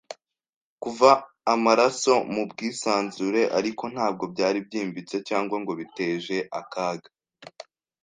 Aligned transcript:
kuva 0.83 1.11
amaraso 1.53 2.13
mu 2.33 2.43
bwisanzure, 2.51 3.41
ariko 3.57 3.83
ntabwo 3.93 4.23
byari 4.33 4.59
byimbitse 4.67 5.15
cyangwa 5.27 5.55
ngo 5.61 5.71
biteje 5.79 6.37
akaga, 6.59 7.09